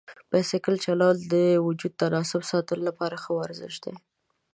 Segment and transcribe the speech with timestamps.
[0.31, 1.35] بایسکل چلول د
[1.67, 3.93] وجود د تناسب ساتلو لپاره ښه ورزش دی.